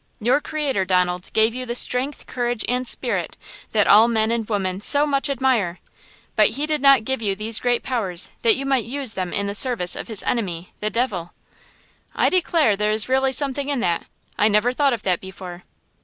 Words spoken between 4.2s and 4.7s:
and